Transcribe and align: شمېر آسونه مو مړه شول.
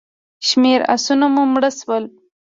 شمېر 0.47 0.79
آسونه 0.95 1.25
مو 1.33 1.43
مړه 1.53 1.71
شول. 1.79 2.03